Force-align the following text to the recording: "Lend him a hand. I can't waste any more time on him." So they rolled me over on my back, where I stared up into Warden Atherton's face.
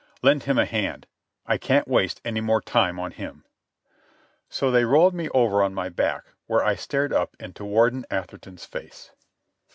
"Lend 0.23 0.45
him 0.45 0.57
a 0.57 0.65
hand. 0.65 1.05
I 1.45 1.59
can't 1.59 1.87
waste 1.87 2.21
any 2.25 2.41
more 2.41 2.59
time 2.59 2.99
on 2.99 3.11
him." 3.11 3.45
So 4.49 4.71
they 4.71 4.83
rolled 4.83 5.13
me 5.13 5.29
over 5.29 5.61
on 5.61 5.75
my 5.75 5.89
back, 5.89 6.25
where 6.47 6.65
I 6.65 6.73
stared 6.73 7.13
up 7.13 7.35
into 7.39 7.63
Warden 7.63 8.07
Atherton's 8.09 8.65
face. 8.65 9.11